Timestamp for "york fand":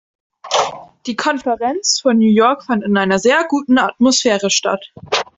2.33-2.83